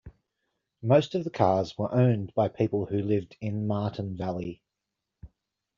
[0.81, 4.63] Most of the cars were owned by people who lived in Martin Valley.